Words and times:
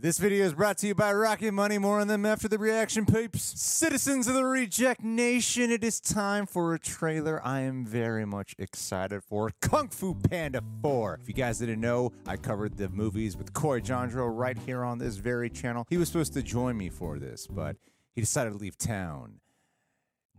This 0.00 0.18
video 0.18 0.44
is 0.44 0.54
brought 0.54 0.78
to 0.78 0.86
you 0.86 0.94
by 0.94 1.12
Rocket 1.12 1.50
Money. 1.50 1.76
More 1.76 1.98
on 1.98 2.06
them 2.06 2.24
after 2.24 2.46
the 2.46 2.56
reaction 2.56 3.04
peeps. 3.04 3.42
Citizens 3.60 4.28
of 4.28 4.34
the 4.34 4.44
Reject 4.44 5.02
Nation, 5.02 5.72
it 5.72 5.82
is 5.82 5.98
time 5.98 6.46
for 6.46 6.72
a 6.72 6.78
trailer 6.78 7.44
I 7.44 7.62
am 7.62 7.84
very 7.84 8.24
much 8.24 8.54
excited 8.60 9.24
for. 9.24 9.50
Kung 9.60 9.88
Fu 9.88 10.14
Panda 10.14 10.62
4. 10.82 11.18
If 11.20 11.26
you 11.26 11.34
guys 11.34 11.58
didn't 11.58 11.80
know, 11.80 12.12
I 12.28 12.36
covered 12.36 12.76
the 12.76 12.88
movies 12.90 13.36
with 13.36 13.52
Coy 13.52 13.80
Jandreau 13.80 14.30
right 14.32 14.56
here 14.56 14.84
on 14.84 14.98
this 14.98 15.16
very 15.16 15.50
channel. 15.50 15.84
He 15.90 15.96
was 15.96 16.06
supposed 16.06 16.32
to 16.34 16.44
join 16.44 16.76
me 16.76 16.90
for 16.90 17.18
this, 17.18 17.48
but 17.48 17.74
he 18.14 18.20
decided 18.20 18.50
to 18.50 18.56
leave 18.56 18.78
town. 18.78 19.40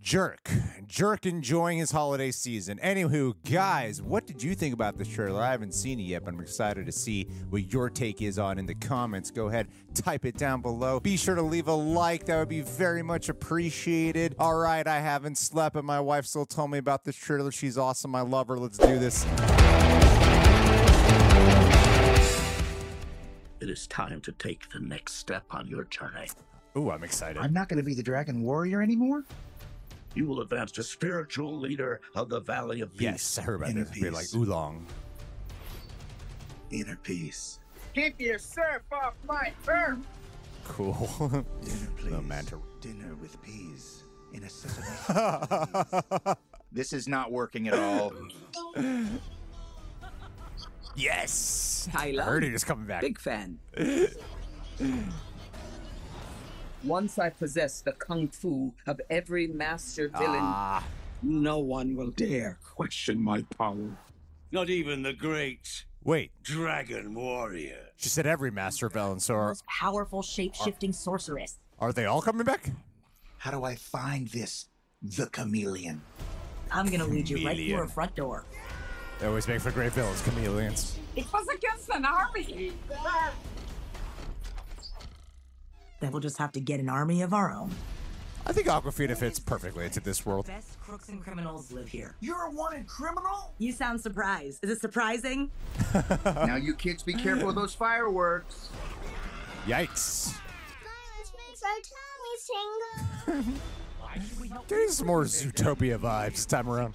Jerk. 0.02 0.50
Jerk 0.88 1.26
enjoying 1.26 1.78
his 1.78 1.92
holiday 1.92 2.32
season. 2.32 2.80
Anywho, 2.82 3.36
guys, 3.50 4.02
what 4.02 4.26
did 4.26 4.42
you 4.42 4.56
think 4.56 4.74
about 4.74 4.98
this 4.98 5.08
trailer? 5.10 5.42
I 5.42 5.52
haven't 5.52 5.74
seen 5.74 6.00
it 6.00 6.04
yet, 6.04 6.24
but 6.24 6.34
I'm 6.34 6.40
excited 6.40 6.86
to 6.86 6.92
see 6.92 7.26
what 7.50 7.72
your 7.72 7.90
take 7.90 8.22
is 8.22 8.40
on 8.40 8.58
in 8.58 8.66
the 8.66 8.76
comments. 8.76 9.30
Go 9.30 9.50
ahead, 9.50 9.68
type 9.94 10.26
it 10.26 10.38
down 10.38 10.62
below. 10.62 11.00
Be 11.00 11.18
sure 11.18 11.36
to 11.36 11.42
leave 11.42 11.68
a 11.68 11.74
like. 11.74 12.26
That 12.26 12.40
would 12.40 12.50
be 12.50 12.62
very 12.62 13.04
much 13.04 13.30
appreciated. 13.30 14.36
All 14.40 14.56
right, 14.56 14.88
I 14.88 15.00
haven't 15.00 15.38
slept, 15.38 15.76
but 15.76 15.84
my 15.84 16.00
wife 16.00 16.26
still 16.26 16.46
told 16.46 16.71
me 16.71 16.78
about 16.78 17.04
this 17.04 17.16
trailer. 17.16 17.52
She's 17.52 17.78
awesome. 17.78 18.16
I 18.16 18.21
love 18.21 18.48
her. 18.48 18.57
Let's 18.57 18.78
do 18.78 18.98
this. 19.00 19.26
It 23.60 23.70
is 23.70 23.86
time 23.88 24.21
to 24.21 24.32
take 24.32 24.70
the 24.71 24.79
next 24.79 25.16
step 25.16 25.43
on 25.52 25.68
your 25.68 25.84
journey. 25.84 26.29
Ooh, 26.78 26.90
I'm 26.90 27.04
excited. 27.04 27.38
I'm 27.38 27.52
not 27.52 27.68
going 27.68 27.78
to 27.78 27.84
be 27.84 27.93
the 27.93 28.04
Dragon 28.04 28.42
Warrior 28.42 28.82
anymore? 28.82 29.26
You 30.19 30.25
will 30.28 30.41
advance 30.41 30.73
to 30.73 30.83
spiritual 30.83 31.57
leader 31.57 32.02
of 32.14 32.28
the 32.28 32.41
Valley 32.41 32.81
of 32.81 32.91
Peace. 32.91 33.02
Yes, 33.03 33.38
I 33.39 33.41
heard 33.44 33.55
about 33.55 33.69
Inner 33.69 33.86
this. 33.86 33.94
Be 33.94 34.09
like 34.09 34.23
peace. 34.23 34.36
oolong. 34.36 34.86
Inner 36.72 36.97
peace. 37.02 37.61
Keep 37.95 38.19
yourself 38.19 38.81
off 38.92 39.14
my 39.25 39.53
turf. 39.66 39.97
Cool. 40.66 40.94
Dinner, 41.64 41.88
please. 41.97 42.11
The 42.11 42.22
manta. 42.22 42.58
Dinner 42.81 43.16
with 43.22 43.42
peas 43.42 44.03
in 44.34 44.44
a 44.44 44.50
sesame. 44.50 46.36
this 46.73 46.92
is 46.92 47.08
not 47.08 47.31
working 47.31 47.70
at 47.70 47.76
all. 47.80 48.11
yes. 50.98 51.88
I 51.95 52.11
Tyler, 52.11 52.23
heard 52.23 52.44
it 52.44 52.54
is 52.54 52.66
coming 52.66 52.88
back. 52.88 53.00
big 53.00 53.17
fan. 53.22 53.58
Once 56.84 57.20
I 57.20 57.30
possess 57.30 57.82
the 57.82 57.92
kung 57.92 58.30
fu 58.30 58.74
of 58.88 59.02
every 59.10 59.48
master 59.48 60.08
villain, 60.10 60.40
Ah, 60.42 60.84
no 61.22 61.60
one 61.60 61.96
will 61.96 62.12
dare 62.12 62.58
question 62.64 63.22
my 63.22 63.42
power. 63.58 63.98
Not 64.52 64.70
even 64.70 65.04
the 65.04 65.14
great 65.14 65.86
wait. 66.04 66.32
Dragon 66.42 67.14
Warrior. 67.14 67.88
She 67.98 68.08
said 68.10 68.26
every 68.26 68.50
master 68.52 68.88
villain. 68.90 69.20
So 69.20 69.36
are, 69.36 69.48
most 69.50 69.66
powerful 69.68 70.22
shape-shifting 70.22 70.94
sorceress. 70.94 71.60
are 71.80 71.92
they 71.92 72.06
all 72.06 72.22
coming 72.22 72.46
back? 72.46 72.70
How 73.40 73.52
do 73.52 73.64
I 73.64 73.76
find 73.76 74.28
this? 74.30 74.68
The 75.02 75.28
chameleon. 75.28 76.02
I'm 76.72 76.88
gonna 76.90 77.06
lead 77.06 77.30
you 77.30 77.38
right 77.38 77.44
through 77.44 77.50
Chameleon. 77.56 77.78
her 77.80 77.88
front 77.88 78.16
door. 78.16 78.46
They 79.20 79.28
always 79.28 79.48
make 79.50 79.60
for 79.60 79.72
great 79.72 79.92
villains, 79.92 80.22
chameleons. 80.22 80.98
It 81.16 81.26
was 81.34 81.46
against 81.54 81.90
an 81.90 82.06
army. 82.06 82.72
Then 86.00 86.11
we'll 86.11 86.22
just 86.22 86.38
have 86.38 86.52
to 86.53 86.59
get 86.59 86.80
an 86.80 86.89
army 86.89 87.22
of 87.22 87.33
our 87.33 87.52
own. 87.53 87.72
I 88.45 88.53
think 88.53 88.67
Awkwafina 88.67 89.16
fits 89.17 89.38
perfectly 89.38 89.86
into 89.86 90.00
this 90.00 90.25
world. 90.25 90.47
Best 90.47 90.80
crooks 90.80 91.09
and 91.09 91.22
criminals 91.22 91.72
live 91.72 91.88
here. 91.88 92.16
You're 92.19 92.45
a 92.45 92.52
wanted 92.52 92.88
criminal? 92.88 93.53
You 93.58 93.72
sound 93.72 94.02
surprised. 94.02 94.64
Is 94.64 94.72
it 94.72 94.81
surprising? 94.81 95.52
now, 96.25 96.55
you 96.55 96.73
kids 96.73 97.03
be 97.03 97.14
careful 97.14 97.47
with 97.47 97.55
those 97.55 97.75
fireworks. 97.75 98.70
Yikes. 99.67 100.33
Violence 100.83 101.33
makes 101.47 101.64
our 101.64 101.75
tummies 101.83 103.44
tingle. 103.44 103.53
Getting 104.67 104.89
some 104.89 105.08
more 105.08 105.23
Zootopia 105.23 106.00
vibes 106.00 106.31
this 106.31 106.45
time 106.45 106.70
around. 106.70 106.94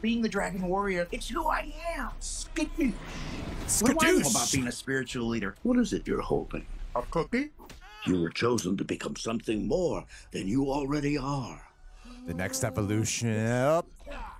Being 0.00 0.22
the 0.22 0.28
Dragon 0.28 0.62
Warrior, 0.62 1.08
it's 1.10 1.28
who 1.28 1.48
I 1.48 1.72
am. 1.96 2.10
Skip 2.20 2.76
me. 2.78 2.94
What 3.80 3.98
do 3.98 4.06
I 4.06 4.12
know 4.12 4.28
about 4.28 4.52
being 4.52 4.68
a 4.68 4.72
spiritual 4.72 5.26
leader? 5.26 5.56
What 5.62 5.78
is 5.78 5.92
it 5.92 6.06
you're 6.06 6.20
hoping? 6.20 6.66
A 6.98 7.02
cookie? 7.12 7.50
You 8.06 8.22
were 8.22 8.30
chosen 8.30 8.76
to 8.76 8.84
become 8.84 9.14
something 9.14 9.68
more 9.68 10.04
than 10.32 10.48
you 10.48 10.68
already 10.68 11.16
are. 11.16 11.62
The 12.26 12.34
next 12.34 12.64
evolution. 12.64 13.28
Yep. 13.28 13.86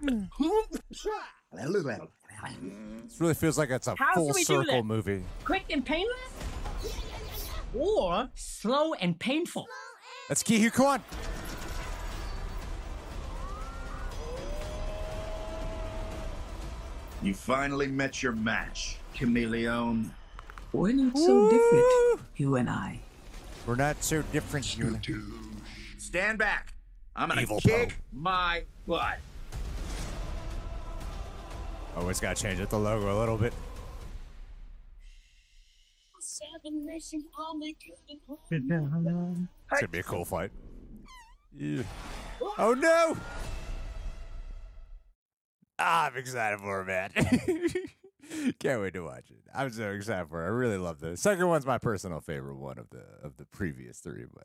This 0.03 1.07
really 3.21 3.35
feels 3.35 3.59
like 3.59 3.71
it's 3.71 3.87
a 3.87 3.95
How 3.97 4.15
full 4.15 4.29
do 4.29 4.33
we 4.35 4.43
do 4.43 4.65
circle 4.65 4.83
movie. 4.83 5.23
Quick 5.45 5.67
and 5.71 5.87
painless? 5.87 6.33
Or 7.77 8.29
slow 8.35 8.95
and 8.95 9.17
painful? 9.17 9.69
That's 10.29 10.43
Ke 10.43 10.59
Huy 10.59 10.71
Quan. 10.71 11.01
You 17.23 17.35
finally 17.35 17.87
met 17.87 18.21
your 18.21 18.33
match, 18.33 18.99
chameleon. 19.15 20.13
We're 20.73 20.93
not 20.93 21.17
so 21.17 21.51
different, 21.51 22.21
you 22.37 22.57
and 22.57 22.69
I. 22.69 23.01
We're 23.67 23.75
not 23.77 24.03
so 24.03 24.23
different, 24.33 24.77
you. 24.77 24.99
Stand 25.97 26.39
back. 26.39 26.75
I'm 27.17 27.29
gonna 27.29 27.41
Evil 27.43 27.59
kick 27.61 27.91
Po. 27.91 27.95
my 28.13 28.65
butt. 28.87 29.19
Always 31.97 32.21
gotta 32.21 32.41
change 32.41 32.61
up 32.61 32.69
the 32.71 32.79
logo 32.79 33.17
a 33.17 33.19
little 33.19 33.37
bit. 33.37 33.53
It's 36.21 36.41
gonna 39.81 39.89
be 39.89 39.99
a 39.99 40.03
cool 40.03 40.25
fight. 40.25 40.51
Yeah. 41.57 41.83
Oh 42.57 42.75
no! 42.75 43.17
Ah, 45.79 46.07
I'm 46.07 46.17
excited 46.17 46.61
for 46.61 46.83
it, 46.83 46.87
man. 46.87 47.11
Can't 48.59 48.81
wait 48.81 48.95
to 48.95 49.01
watch 49.01 49.31
it. 49.31 49.39
I'm 49.55 49.71
so 49.71 49.91
excited 49.91 50.29
for 50.29 50.43
it. 50.43 50.47
I 50.47 50.51
really 50.51 50.79
love 50.79 51.01
this. 51.01 51.21
Second 51.21 51.49
one's 51.49 51.67
my 51.67 51.79
personal 51.79 52.21
favorite 52.21 52.57
one 52.57 52.79
of 52.79 52.91
the 52.91 53.05
of 53.23 53.37
the 53.37 53.47
previous 53.47 53.99
three, 53.99 54.25
but 54.33 54.45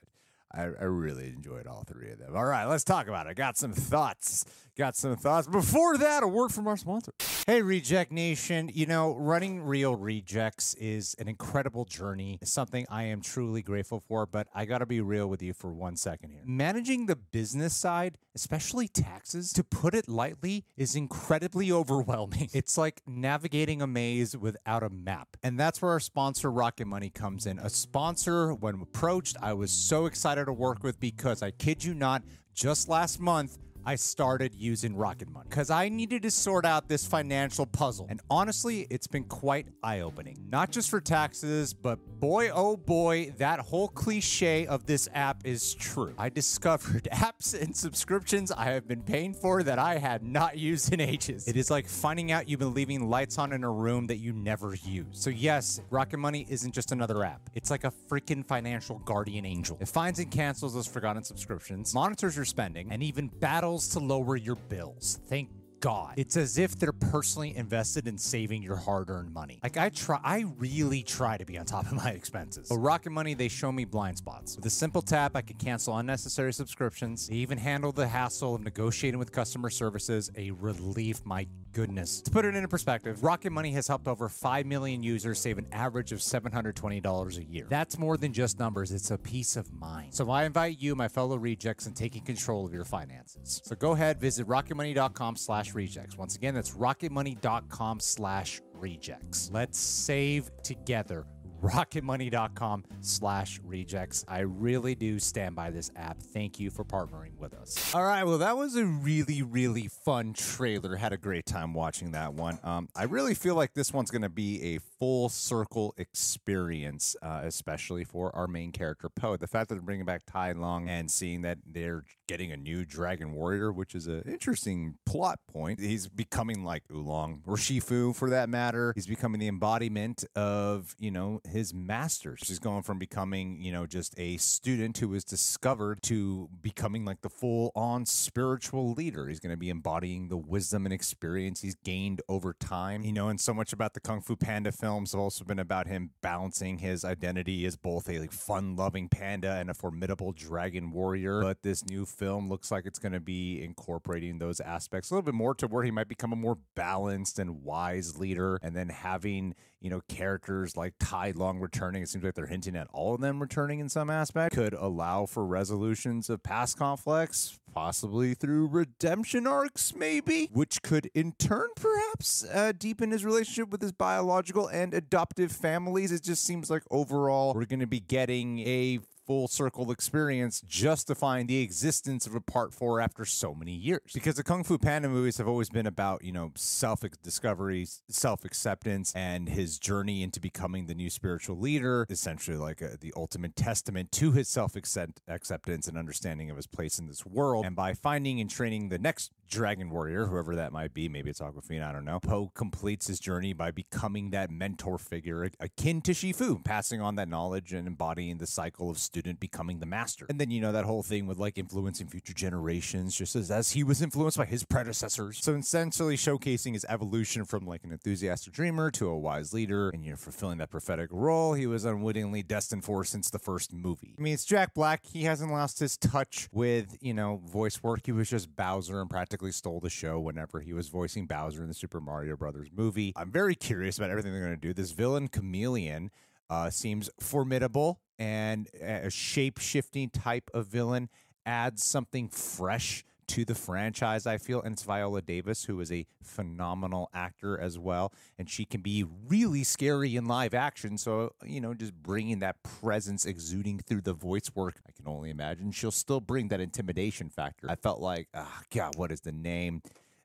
I, 0.55 0.63
I 0.63 0.83
really 0.83 1.29
enjoyed 1.29 1.65
all 1.65 1.83
three 1.83 2.11
of 2.11 2.19
them. 2.19 2.35
All 2.35 2.45
right, 2.45 2.65
let's 2.65 2.83
talk 2.83 3.07
about 3.07 3.25
it. 3.27 3.35
Got 3.35 3.57
some 3.57 3.73
thoughts. 3.73 4.45
Got 4.77 4.95
some 4.95 5.15
thoughts. 5.15 5.47
Before 5.47 5.97
that, 5.97 6.23
a 6.23 6.27
word 6.27 6.51
from 6.51 6.67
our 6.67 6.77
sponsor. 6.77 7.13
Hey, 7.47 7.61
Reject 7.61 8.11
Nation. 8.11 8.69
You 8.73 8.85
know, 8.85 9.15
running 9.15 9.63
Reel 9.63 9.95
Rejects 9.95 10.75
is 10.75 11.15
an 11.19 11.27
incredible 11.27 11.85
journey. 11.85 12.37
It's 12.41 12.51
something 12.51 12.85
I 12.89 13.03
am 13.03 13.21
truly 13.21 13.61
grateful 13.61 13.99
for, 14.07 14.25
but 14.25 14.47
I 14.53 14.65
got 14.65 14.79
to 14.79 14.85
be 14.85 15.01
real 15.01 15.27
with 15.27 15.41
you 15.41 15.53
for 15.53 15.71
one 15.71 15.95
second 15.95 16.31
here. 16.31 16.41
Managing 16.45 17.07
the 17.07 17.15
business 17.15 17.75
side, 17.75 18.17
especially 18.35 18.87
taxes, 18.87 19.53
to 19.53 19.63
put 19.63 19.93
it 19.93 20.07
lightly, 20.07 20.65
is 20.77 20.95
incredibly 20.95 21.71
overwhelming. 21.71 22.49
It's 22.53 22.77
like 22.77 23.01
navigating 23.07 23.81
a 23.81 23.87
maze 23.87 24.37
without 24.37 24.83
a 24.83 24.89
map. 24.89 25.37
And 25.43 25.59
that's 25.59 25.81
where 25.81 25.91
our 25.91 25.99
sponsor, 25.99 26.51
Rocket 26.51 26.85
Money, 26.85 27.09
comes 27.09 27.45
in. 27.45 27.59
A 27.59 27.69
sponsor, 27.69 28.53
when 28.53 28.81
approached, 28.81 29.37
I 29.41 29.53
was 29.53 29.71
so 29.71 30.05
excited 30.05 30.45
to 30.45 30.53
work 30.53 30.83
with 30.83 30.99
because 30.99 31.41
I 31.41 31.51
kid 31.51 31.83
you 31.83 31.93
not, 31.93 32.23
just 32.53 32.87
last 32.89 33.19
month, 33.19 33.57
I 33.85 33.95
started 33.95 34.55
using 34.55 34.95
Rocket 34.95 35.29
Money 35.29 35.47
because 35.49 35.69
I 35.69 35.89
needed 35.89 36.21
to 36.23 36.31
sort 36.31 36.65
out 36.65 36.87
this 36.87 37.05
financial 37.05 37.65
puzzle. 37.65 38.07
And 38.09 38.21
honestly, 38.29 38.87
it's 38.89 39.07
been 39.07 39.25
quite 39.25 39.67
eye 39.83 39.99
opening. 39.99 40.37
Not 40.49 40.71
just 40.71 40.89
for 40.89 41.01
taxes, 41.01 41.73
but 41.73 41.99
boy, 42.19 42.49
oh 42.49 42.77
boy, 42.77 43.33
that 43.39 43.59
whole 43.59 43.89
cliche 43.89 44.65
of 44.67 44.85
this 44.85 45.09
app 45.13 45.45
is 45.45 45.73
true. 45.73 46.13
I 46.17 46.29
discovered 46.29 47.03
apps 47.11 47.59
and 47.59 47.75
subscriptions 47.75 48.51
I 48.51 48.65
have 48.65 48.87
been 48.87 49.03
paying 49.03 49.33
for 49.33 49.63
that 49.63 49.79
I 49.79 49.97
had 49.97 50.23
not 50.23 50.57
used 50.57 50.93
in 50.93 51.01
ages. 51.01 51.47
It 51.47 51.57
is 51.57 51.69
like 51.69 51.87
finding 51.89 52.31
out 52.31 52.47
you've 52.47 52.59
been 52.59 52.73
leaving 52.73 53.09
lights 53.09 53.37
on 53.37 53.51
in 53.51 53.63
a 53.65 53.71
room 53.71 54.07
that 54.07 54.17
you 54.17 54.31
never 54.31 54.75
use. 54.75 55.07
So, 55.11 55.29
yes, 55.29 55.81
Rocket 55.89 56.17
Money 56.17 56.45
isn't 56.49 56.71
just 56.71 56.93
another 56.93 57.23
app, 57.23 57.49
it's 57.53 57.69
like 57.69 57.83
a 57.83 57.91
freaking 58.09 58.45
financial 58.45 58.99
guardian 58.99 59.45
angel. 59.45 59.77
It 59.81 59.89
finds 59.89 60.19
and 60.19 60.31
cancels 60.31 60.73
those 60.73 60.87
forgotten 60.87 61.23
subscriptions, 61.23 61.93
monitors 61.93 62.35
your 62.35 62.45
spending, 62.45 62.91
and 62.91 63.03
even 63.03 63.27
battles 63.27 63.72
to 63.79 63.99
lower 63.99 64.35
your 64.35 64.55
bills. 64.55 65.19
Thank 65.27 65.49
God. 65.83 66.13
It's 66.15 66.37
as 66.37 66.57
if 66.57 66.79
they're 66.79 66.93
personally 66.93 67.53
invested 67.57 68.07
in 68.07 68.17
saving 68.17 68.63
your 68.63 68.77
hard-earned 68.77 69.33
money. 69.33 69.59
Like 69.61 69.75
I 69.75 69.89
try 69.89 70.17
I 70.23 70.45
really 70.57 71.03
try 71.03 71.37
to 71.37 71.43
be 71.43 71.57
on 71.57 71.65
top 71.65 71.87
of 71.87 71.93
my 72.05 72.11
expenses. 72.11 72.69
But 72.69 72.77
Rocket 72.77 73.09
Money, 73.09 73.33
they 73.33 73.49
show 73.49 73.69
me 73.69 73.83
blind 73.83 74.17
spots. 74.17 74.55
With 74.55 74.65
a 74.65 74.69
simple 74.69 75.01
tap, 75.01 75.35
I 75.35 75.41
can 75.41 75.57
cancel 75.57 75.97
unnecessary 75.97 76.53
subscriptions. 76.53 77.27
They 77.27 77.35
even 77.35 77.57
handle 77.57 77.91
the 77.91 78.07
hassle 78.07 78.55
of 78.55 78.61
negotiating 78.61 79.19
with 79.19 79.33
customer 79.33 79.69
services. 79.69 80.31
A 80.37 80.51
relief, 80.51 81.19
my 81.25 81.47
goodness. 81.73 82.21
To 82.21 82.31
put 82.31 82.45
it 82.45 82.55
into 82.55 82.67
perspective, 82.69 83.21
Rocket 83.23 83.49
Money 83.49 83.71
has 83.71 83.87
helped 83.87 84.07
over 84.07 84.29
5 84.29 84.65
million 84.65 85.03
users 85.03 85.39
save 85.39 85.57
an 85.57 85.67
average 85.71 86.11
of 86.13 86.19
$720 86.19 87.37
a 87.37 87.43
year. 87.43 87.65
That's 87.69 87.97
more 87.97 88.15
than 88.15 88.31
just 88.31 88.57
numbers, 88.57 88.91
it's 88.91 89.11
a 89.11 89.17
peace 89.17 89.57
of 89.57 89.73
mind. 89.73 90.13
So 90.13 90.29
I 90.29 90.45
invite 90.45 90.79
you, 90.79 90.95
my 90.95 91.09
fellow 91.09 91.35
rejects, 91.35 91.87
in 91.87 91.93
taking 91.93 92.23
control 92.23 92.65
of 92.65 92.73
your 92.73 92.85
finances. 92.85 93.61
So 93.65 93.75
go 93.75 93.91
ahead, 93.91 94.21
visit 94.21 94.47
rocketmoney.com 94.47 95.35
slash 95.35 95.72
rejects. 95.75 96.17
Once 96.17 96.35
again, 96.35 96.53
that's 96.53 96.71
rocketmoney.com 96.71 97.99
slash 97.99 98.61
rejects. 98.73 99.49
Let's 99.53 99.79
save 99.79 100.51
together. 100.63 101.25
rocketmoney.com 101.63 102.83
slash 102.99 103.59
rejects. 103.63 104.25
I 104.27 104.39
really 104.39 104.95
do 104.95 105.17
stand 105.17 105.55
by 105.55 105.71
this 105.71 105.89
app. 105.95 106.21
Thank 106.21 106.59
you 106.59 106.69
for 106.69 106.83
partnering 106.83 107.37
with 107.39 107.53
us. 107.53 107.95
All 107.95 108.03
right, 108.03 108.23
well, 108.23 108.37
that 108.39 108.57
was 108.57 108.75
a 108.75 108.85
really, 108.85 109.41
really 109.41 109.87
fun 109.87 110.33
trailer. 110.33 110.97
Had 110.97 111.13
a 111.13 111.17
great 111.17 111.45
time 111.45 111.73
watching 111.73 112.11
that 112.11 112.33
one. 112.33 112.59
Um, 112.63 112.89
I 112.95 113.05
really 113.05 113.33
feel 113.33 113.55
like 113.55 113.73
this 113.73 113.93
one's 113.93 114.11
going 114.11 114.23
to 114.23 114.29
be 114.29 114.75
a 114.75 114.79
full 114.99 115.29
circle 115.29 115.93
experience, 115.97 117.15
uh, 117.21 117.41
especially 117.43 118.03
for 118.03 118.35
our 118.35 118.47
main 118.47 118.71
character, 118.71 119.09
Po. 119.09 119.37
The 119.37 119.47
fact 119.47 119.69
that 119.69 119.75
they're 119.75 119.81
bringing 119.83 120.05
back 120.05 120.23
Tai 120.25 120.53
Lung 120.53 120.89
and 120.89 121.09
seeing 121.09 121.41
that 121.43 121.59
they're 121.65 122.03
getting 122.27 122.51
a 122.51 122.57
new 122.57 122.83
Dragon 122.85 123.33
Warrior, 123.33 123.71
which 123.71 123.95
is 123.95 124.07
an 124.07 124.23
interesting 124.27 124.95
plot 125.05 125.39
point. 125.47 125.79
He's 125.79 126.07
becoming 126.07 126.63
like 126.63 126.83
Oogway 126.89 127.13
or 127.45 127.55
Shifu 127.55 128.15
for 128.15 128.29
that 128.29 128.49
matter. 128.49 128.91
He's 128.95 129.07
becoming 129.07 129.39
the 129.39 129.47
embodiment 129.47 130.23
of, 130.35 130.95
you 130.97 131.11
know, 131.11 131.41
his 131.53 131.73
masters. 131.73 132.41
He's 132.45 132.59
going 132.59 132.83
from 132.83 132.99
becoming, 132.99 133.61
you 133.61 133.71
know, 133.71 133.85
just 133.85 134.13
a 134.17 134.37
student 134.37 134.97
who 134.97 135.07
was 135.07 135.23
discovered 135.23 136.01
to 136.03 136.49
becoming 136.61 137.05
like 137.05 137.21
the 137.21 137.29
full 137.29 137.71
on 137.75 138.05
spiritual 138.05 138.93
leader. 138.93 139.27
He's 139.27 139.39
going 139.39 139.53
to 139.53 139.57
be 139.57 139.69
embodying 139.69 140.27
the 140.27 140.37
wisdom 140.37 140.85
and 140.85 140.93
experience 140.93 141.61
he's 141.61 141.75
gained 141.75 142.21
over 142.27 142.53
time. 142.53 143.03
You 143.03 143.13
know, 143.13 143.29
and 143.29 143.39
so 143.39 143.53
much 143.53 143.71
about 143.71 143.93
the 143.93 143.99
Kung 143.99 144.21
Fu 144.21 144.35
Panda 144.35 144.71
films 144.71 145.13
have 145.13 145.21
also 145.21 145.45
been 145.45 145.59
about 145.59 145.87
him 145.87 146.11
balancing 146.21 146.79
his 146.79 147.05
identity 147.05 147.65
as 147.65 147.77
both 147.77 148.09
a 148.09 148.19
like 148.19 148.31
fun 148.31 148.75
loving 148.75 149.07
panda 149.07 149.53
and 149.53 149.69
a 149.69 149.73
formidable 149.73 150.31
dragon 150.33 150.91
warrior. 150.91 151.41
But 151.41 151.61
this 151.61 151.85
new 151.85 152.05
film 152.05 152.49
looks 152.49 152.71
like 152.71 152.85
it's 152.85 152.99
going 152.99 153.13
to 153.13 153.19
be 153.19 153.61
incorporating 153.63 154.39
those 154.39 154.59
aspects 154.59 155.11
a 155.11 155.13
little 155.13 155.25
bit 155.25 155.35
more 155.35 155.53
to 155.55 155.67
where 155.67 155.83
he 155.83 155.91
might 155.91 156.07
become 156.07 156.33
a 156.33 156.35
more 156.35 156.57
balanced 156.75 157.39
and 157.39 157.63
wise 157.63 158.17
leader 158.17 158.59
and 158.61 158.75
then 158.75 158.89
having 158.89 159.55
you 159.83 159.89
know 159.89 160.01
characters 160.07 160.75
like 160.75 160.93
Tai 160.99 161.33
Lung 161.43 161.59
returning 161.59 162.03
it 162.03 162.09
seems 162.09 162.23
like 162.23 162.35
they're 162.35 162.45
hinting 162.45 162.75
at 162.75 162.87
all 162.93 163.15
of 163.15 163.21
them 163.21 163.41
returning 163.41 163.79
in 163.79 163.89
some 163.89 164.09
aspect 164.09 164.55
could 164.55 164.73
allow 164.73 165.25
for 165.25 165.45
resolutions 165.45 166.29
of 166.29 166.41
past 166.41 166.77
conflicts 166.77 167.59
possibly 167.73 168.33
through 168.33 168.67
redemption 168.67 169.45
arcs 169.45 169.93
maybe? 169.95 170.49
Which 170.53 170.81
could 170.81 171.09
in 171.13 171.33
turn 171.33 171.69
perhaps 171.75 172.45
uh, 172.53 172.71
deepen 172.77 173.11
his 173.11 173.25
relationship 173.25 173.69
with 173.69 173.81
his 173.81 173.91
biological 173.91 174.67
and 174.67 174.93
adoptive 174.93 175.51
families. 175.51 176.11
It 176.11 176.23
just 176.23 176.45
seems 176.45 176.69
like 176.69 176.83
overall 176.89 177.53
we're 177.53 177.65
going 177.65 177.79
to 177.79 177.87
be 177.87 177.99
getting 177.99 178.59
a 178.59 178.99
full 179.25 179.47
circle 179.47 179.91
experience 179.91 180.61
justifying 180.61 181.47
the 181.47 181.61
existence 181.61 182.27
of 182.27 182.35
a 182.35 182.41
part 182.41 182.73
four 182.73 182.99
after 182.99 183.25
so 183.25 183.53
many 183.53 183.71
years. 183.71 184.11
Because 184.13 184.35
the 184.35 184.43
Kung 184.43 184.63
Fu 184.63 184.77
Panda 184.77 185.09
movies 185.09 185.37
have 185.37 185.47
always 185.47 185.69
been 185.69 185.87
about, 185.87 186.23
you 186.23 186.31
know, 186.31 186.51
self 186.55 187.03
discovery, 187.21 187.87
self 188.09 188.45
acceptance, 188.45 189.13
and 189.15 189.49
his 189.49 189.79
journey 189.79 190.23
into 190.23 190.39
becoming 190.39 190.85
the 190.87 190.95
new 190.95 191.09
spiritual 191.09 191.57
leader, 191.57 192.05
essentially 192.09 192.57
like 192.57 192.81
a, 192.81 192.97
the 192.99 193.13
ultimate 193.15 193.55
testament 193.55 194.11
to 194.13 194.31
his 194.31 194.47
self 194.47 194.75
acceptance 194.75 195.87
and 195.87 195.97
understanding 195.97 196.49
of 196.49 196.55
his 196.55 196.67
place 196.67 196.99
in 196.99 197.07
this 197.07 197.25
world. 197.25 197.65
And 197.65 197.75
by 197.75 197.93
finding 197.93 198.39
and 198.39 198.49
training 198.49 198.89
the 198.89 198.99
next 198.99 199.31
Dragon 199.49 199.89
Warrior, 199.89 200.27
whoever 200.27 200.55
that 200.55 200.71
might 200.71 200.93
be, 200.93 201.07
maybe 201.07 201.29
it's 201.29 201.39
Awkwafina, 201.39 201.87
I 201.87 201.91
don't 201.91 202.05
know. 202.05 202.19
Po 202.19 202.51
completes 202.55 203.07
his 203.07 203.19
journey 203.19 203.53
by 203.53 203.71
becoming 203.71 204.31
that 204.31 204.49
mentor 204.49 204.97
figure 204.97 205.47
akin 205.59 206.01
to 206.01 206.11
Shifu, 206.11 206.63
passing 206.63 207.01
on 207.01 207.15
that 207.15 207.27
knowledge 207.27 207.71
and 207.73 207.87
embodying 207.87 208.37
the 208.37 208.47
cycle 208.47 208.89
of 208.89 208.97
student 209.13 209.39
becoming 209.39 209.77
the 209.77 209.85
master. 209.85 210.25
And 210.27 210.39
then, 210.39 210.49
you 210.49 210.59
know, 210.59 210.71
that 210.71 210.85
whole 210.85 211.03
thing 211.03 211.27
with 211.27 211.37
like 211.37 211.59
influencing 211.59 212.07
future 212.07 212.33
generations, 212.33 213.15
just 213.15 213.35
as, 213.35 213.51
as 213.51 213.71
he 213.71 213.83
was 213.83 214.01
influenced 214.01 214.39
by 214.39 214.45
his 214.45 214.63
predecessors. 214.63 215.37
So 215.39 215.53
essentially 215.53 216.17
showcasing 216.17 216.73
his 216.73 216.83
evolution 216.89 217.45
from 217.45 217.67
like 217.67 217.83
an 217.83 217.91
enthusiastic 217.91 218.53
dreamer 218.53 218.89
to 218.89 219.07
a 219.07 219.15
wise 219.15 219.53
leader 219.53 219.89
and, 219.89 220.03
you 220.03 220.09
know, 220.09 220.17
fulfilling 220.17 220.57
that 220.57 220.71
prophetic 220.71 221.09
role 221.11 221.53
he 221.53 221.67
was 221.67 221.85
unwittingly 221.85 222.41
destined 222.41 222.83
for 222.83 223.03
since 223.03 223.29
the 223.29 223.37
first 223.37 223.71
movie. 223.71 224.15
I 224.17 224.21
mean, 224.21 224.33
it's 224.33 224.45
Jack 224.45 224.73
Black. 224.73 225.05
He 225.05 225.25
hasn't 225.25 225.51
lost 225.51 225.77
his 225.77 225.95
touch 225.95 226.47
with, 226.51 226.97
you 226.99 227.13
know, 227.13 227.39
voice 227.45 227.83
work. 227.83 228.01
He 228.05 228.11
was 228.11 228.27
just 228.27 228.55
Bowser 228.55 228.99
and 228.99 229.11
practically 229.11 229.51
stole 229.51 229.79
the 229.79 229.91
show 229.91 230.19
whenever 230.19 230.59
he 230.59 230.73
was 230.73 230.87
voicing 230.87 231.27
Bowser 231.27 231.61
in 231.61 231.67
the 231.67 231.75
Super 231.75 232.01
Mario 232.01 232.35
Brothers 232.35 232.69
movie. 232.75 233.13
I'm 233.15 233.31
very 233.31 233.53
curious 233.53 233.99
about 233.99 234.09
everything 234.09 234.33
they're 234.33 234.43
going 234.43 234.59
to 234.59 234.67
do. 234.67 234.73
This 234.73 234.91
villain, 234.91 235.27
Chameleon, 235.27 236.09
uh, 236.49 236.69
seems 236.69 237.09
formidable 237.19 237.99
and 238.19 238.69
a 238.81 239.09
shape 239.09 239.59
shifting 239.59 240.09
type 240.09 240.49
of 240.53 240.67
villain 240.67 241.09
adds 241.45 241.83
something 241.83 242.29
fresh 242.29 243.03
to 243.27 243.45
the 243.45 243.55
franchise, 243.55 244.27
I 244.27 244.37
feel. 244.37 244.61
And 244.61 244.73
it's 244.73 244.83
Viola 244.83 245.21
Davis, 245.21 245.65
who 245.65 245.79
is 245.79 245.91
a 245.91 246.05
phenomenal 246.21 247.09
actor 247.13 247.59
as 247.59 247.79
well. 247.79 248.13
And 248.37 248.49
she 248.49 248.65
can 248.65 248.81
be 248.81 249.05
really 249.27 249.63
scary 249.63 250.15
in 250.15 250.25
live 250.25 250.53
action. 250.53 250.97
So, 250.97 251.33
you 251.43 251.61
know, 251.61 251.73
just 251.73 251.93
bringing 251.93 252.39
that 252.39 252.61
presence 252.63 253.25
exuding 253.25 253.79
through 253.79 254.01
the 254.01 254.13
voice 254.13 254.51
work, 254.53 254.75
I 254.87 254.91
can 254.91 255.07
only 255.07 255.29
imagine 255.29 255.71
she'll 255.71 255.91
still 255.91 256.21
bring 256.21 256.49
that 256.49 256.59
intimidation 256.59 257.29
factor. 257.29 257.69
I 257.69 257.75
felt 257.75 257.99
like, 257.99 258.27
oh, 258.33 258.59
God, 258.73 258.95
what 258.97 259.11
is 259.11 259.21
the 259.21 259.31
name? 259.31 259.81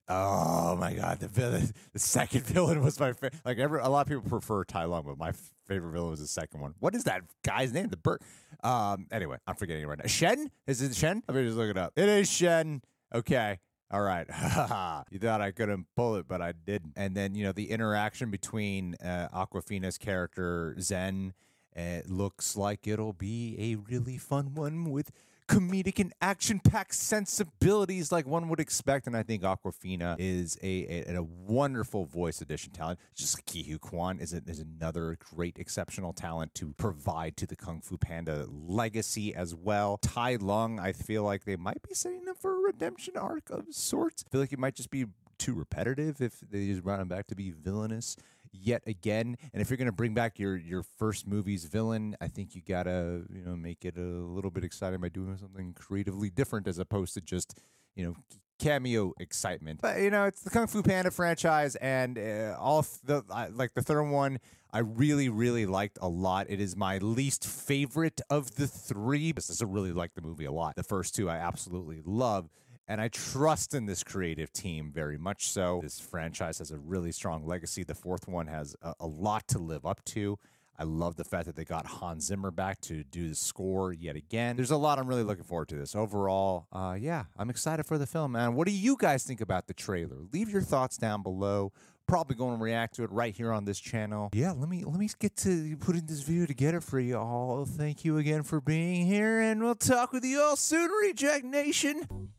Oh 0.09 0.75
my 0.77 0.95
god, 0.95 1.21
the 1.21 1.29
villain, 1.29 1.71
the 1.93 1.99
second 1.99 2.43
villain 2.47 2.83
was 2.83 2.99
my 2.99 3.13
favorite. 3.13 3.35
Like 3.45 3.59
every, 3.59 3.81
a 3.81 3.89
lot 3.89 4.03
of 4.03 4.09
people 4.09 4.23
prefer 4.29 4.65
Tai 4.65 4.85
Lung, 4.85 5.05
but 5.05 5.19
my 5.19 5.33
favorite 5.67 5.93
villain 5.93 6.11
was 6.11 6.21
the 6.21 6.27
second 6.27 6.61
one. 6.61 6.75
What 6.81 6.95
is 6.95 7.05
that 7.05 7.23
guy's 7.45 7.73
name? 7.73 7.89
The 7.89 7.97
bird. 7.97 8.23
Um. 8.65 9.07
Anyway, 9.13 9.37
I'm 9.47 9.57
forgetting 9.57 9.83
it 9.83 9.87
right 9.87 9.99
now. 9.99 10.07
Shen? 10.07 10.51
Is 10.67 10.81
it 10.81 10.95
Shen? 10.95 11.23
Let 11.29 11.37
me 11.37 11.45
just 11.45 11.57
look 11.57 11.71
it 11.71 11.77
up. 11.77 11.93
It 11.97 12.09
is 12.09 12.31
Shen. 12.31 12.83
Okay. 13.15 13.59
All 13.91 14.03
right. 14.03 14.27
you 15.11 15.19
thought 15.19 15.41
I 15.41 15.51
couldn't 15.51 15.87
pull 15.97 16.17
it, 16.17 16.29
but 16.29 16.43
I 16.43 16.53
didn't. 16.53 16.93
And 16.97 17.15
then, 17.15 17.35
you 17.35 17.45
know, 17.45 17.53
the 17.53 17.71
interaction 17.71 18.31
between 18.31 18.97
uh, 19.03 19.29
Awkwafina's 19.33 19.97
character, 19.97 20.75
Zhen, 20.79 21.33
it 21.75 22.11
looks 22.11 22.55
like 22.55 22.87
it'll 22.87 23.15
be 23.15 23.57
a 23.59 23.77
really 23.77 24.19
fun 24.19 24.55
one 24.55 24.91
with 24.91 25.11
comedic 25.49 25.99
and 25.99 26.13
action 26.21 26.61
packed 26.61 26.95
sensibilities 26.95 28.13
like 28.13 28.27
one 28.27 28.49
would 28.49 28.61
expect. 28.61 29.07
And 29.07 29.17
I 29.17 29.23
think 29.23 29.43
Awkwafina 29.43 30.17
is 30.19 30.59
a, 30.63 31.05
a, 31.09 31.17
a 31.17 31.23
wonderful 31.23 32.05
voice 32.05 32.41
addition 32.41 32.73
talent. 32.73 33.01
Just 33.17 33.41
Huy 33.51 33.79
Quan 33.79 34.21
is, 34.21 34.33
a, 34.35 34.43
is 34.47 34.61
another 34.61 35.17
great, 35.35 35.59
exceptional 35.59 36.13
talent 36.13 36.55
to 36.57 36.75
provide 36.75 37.37
to 37.39 37.47
the 37.47 37.57
Kung 37.57 37.81
Fu 37.81 37.97
Panda 37.97 38.47
legacy 38.49 39.35
as 39.35 39.55
well. 39.55 39.97
Tai 39.99 40.37
Lung, 40.37 40.79
I 40.79 40.93
feel 40.93 41.25
like 41.25 41.45
they 41.45 41.57
might 41.57 41.83
be 41.83 41.95
setting 41.95 42.29
up 42.29 42.37
for 42.37 42.55
a 42.55 42.61
redemption 42.61 43.17
arc 43.17 43.51
of 43.51 43.65
sorts. 43.71 44.25
I 44.27 44.31
feel 44.31 44.41
like 44.41 44.53
it 44.53 44.59
might 44.59 44.75
just 44.75 44.91
be 44.91 45.07
too 45.39 45.55
repetitive 45.55 46.21
if 46.21 46.41
they 46.51 46.67
just 46.67 46.83
brought 46.83 47.01
him 47.01 47.09
back 47.09 47.29
to 47.29 47.35
be 47.35 47.53
villainous 47.53 48.17
yet 48.53 48.83
again. 48.87 49.37
And 49.53 49.61
if 49.61 49.71
you're 49.71 49.77
going 49.77 49.87
to 49.87 49.93
bring 49.93 50.15
back 50.15 50.39
your 50.39 50.57
your 50.57 50.83
first 50.83 51.27
movie's 51.27 51.65
villain, 51.65 52.17
I 52.21 52.29
think 52.29 52.55
you 52.55 52.63
gotta 52.67 53.23
you 53.33 53.45
know 53.45 53.57
make 53.57 53.85
it 53.85 53.97
a 53.97 54.01
little 54.01 54.51
bit 54.51 54.65
exciting 54.65 55.01
by 55.01 55.09
doing 55.09 55.37
something 55.37 55.75
creatively 55.75 56.31
different 56.31 56.67
as 56.69 56.79
opposed 56.79 57.15
to 57.15 57.21
just 57.21 57.59
you 57.95 58.05
know 58.05 58.15
cameo 58.59 59.13
excitement. 59.19 59.81
But 59.81 60.01
you 60.01 60.11
know, 60.11 60.25
it's 60.25 60.43
the 60.43 60.51
Kung 60.51 60.67
Fu 60.67 60.83
Panda 60.83 61.11
franchise, 61.11 61.77
and 61.77 62.19
uh, 62.19 62.57
all 62.59 62.85
the 63.05 63.25
uh, 63.31 63.49
like 63.53 63.75
the 63.75 63.83
third 63.83 64.05
one. 64.05 64.39
I 64.71 64.81
really, 64.81 65.31
really 65.31 65.65
liked 65.65 65.97
a 66.03 66.09
lot. 66.09 66.47
It 66.51 66.61
is 66.61 66.77
my 66.77 66.99
least 66.99 67.47
favorite 67.47 68.21
of 68.29 68.57
the 68.57 68.67
three. 68.67 69.31
I 69.31 69.41
just 69.41 69.63
really 69.65 69.93
like 69.93 70.13
the 70.15 70.21
movie 70.21 70.45
a 70.45 70.53
lot. 70.53 70.77
The 70.77 70.83
first 70.83 71.15
two 71.15 71.31
I 71.31 71.39
absolutely 71.39 72.03
love. 72.05 72.51
And 72.89 73.03
I 73.03 73.09
trust 73.09 73.75
in 73.75 73.85
this 73.85 74.03
creative 74.03 74.51
team 74.51 74.91
very 74.93 75.19
much 75.19 75.51
so. 75.51 75.81
This 75.83 76.01
franchise 76.01 76.59
has 76.59 76.71
a 76.71 76.79
really 76.79 77.13
strong 77.13 77.47
legacy. 77.47 77.85
The 77.85 77.95
fourth 77.95 78.27
one 78.27 78.47
has 78.47 78.75
a, 78.81 78.95
a, 79.01 79.07
lot 79.07 79.47
to 79.49 79.59
live 79.59 79.85
up 79.85 80.03
to. 80.07 80.39
I 80.79 80.85
love 80.85 81.17
the 81.17 81.25
fact 81.25 81.45
that 81.47 81.57
they 81.57 81.65
got 81.65 81.85
Hans 81.85 82.25
Zimmer 82.25 82.51
back 82.51 82.81
to 82.83 83.05
do 83.05 83.29
the 83.29 83.35
score 83.35 83.93
yet 83.93 84.17
again. 84.17 84.57
There's 84.57 84.71
a 84.71 84.77
lot 84.77 84.99
I'm 84.99 85.07
really 85.07 85.23
looking 85.23 85.45
forward 85.45 85.69
to 85.69 85.75
this. 85.75 85.95
Overall, 85.95 86.67
uh, 86.73 86.97
yeah, 86.99 87.25
I'm 87.37 87.51
excited 87.51 87.85
for 87.85 87.99
the 87.99 88.07
film, 88.07 88.33
man. 88.33 88.55
What 88.55 88.67
do 88.67 88.73
you 88.73 88.97
guys 88.99 89.23
think 89.25 89.43
about 89.43 89.67
the 89.67 89.75
trailer? 89.75 90.17
Leave 90.33 90.49
your 90.49 90.63
thoughts 90.63 90.97
down 90.97 91.23
below 91.23 91.73
probably 92.07 92.35
going 92.35 92.57
to 92.57 92.65
react 92.65 92.95
to 92.95 93.05
it 93.05 93.13
right 93.13 93.37
here 93.37 93.53
on 93.53 93.67
this 93.67 93.79
channel. 93.79 94.31
Yeah, 94.33 94.53
let 94.53 94.71
me 94.71 94.83
let 94.83 94.99
me 94.99 95.11
get 95.19 95.37
to 95.39 95.77
putting 95.77 96.07
this 96.07 96.23
video 96.23 96.47
together 96.47 96.81
for 96.81 96.99
you 96.99 97.19
all. 97.19 97.67
Thank 97.67 98.03
you 98.03 98.17
again 98.17 98.45
for 98.45 98.63
being 98.63 99.05
here, 99.05 99.41
and 99.41 99.63
we'll 99.63 99.75
talk 99.75 100.13
with 100.13 100.25
you 100.25 100.41
all 100.41 100.57
soon, 100.57 100.91
Reject 100.91 101.45
Nation. 101.45 102.31